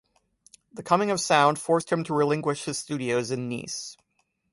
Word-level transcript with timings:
The 0.73 0.81
coming 0.81 1.11
of 1.11 1.21
sound 1.21 1.59
forced 1.59 1.91
him 1.91 2.03
to 2.05 2.13
relinquish 2.15 2.63
his 2.65 2.79
studios 2.79 3.29
in 3.29 3.47
Nice. 3.49 3.95